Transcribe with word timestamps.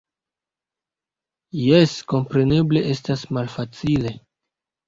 Jes, 1.59 1.93
kompreneble 2.15 2.83
estas 2.95 3.27
malfacile. 3.39 4.19